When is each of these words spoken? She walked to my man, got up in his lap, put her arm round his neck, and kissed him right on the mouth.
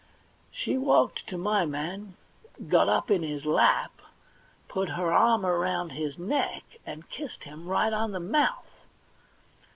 She 0.49 0.79
walked 0.79 1.27
to 1.27 1.37
my 1.37 1.63
man, 1.63 2.15
got 2.67 2.89
up 2.89 3.11
in 3.11 3.21
his 3.21 3.45
lap, 3.45 4.01
put 4.67 4.89
her 4.89 5.13
arm 5.13 5.45
round 5.45 5.91
his 5.91 6.17
neck, 6.17 6.63
and 6.87 7.07
kissed 7.11 7.43
him 7.43 7.67
right 7.67 7.93
on 7.93 8.11
the 8.11 8.19
mouth. 8.19 8.81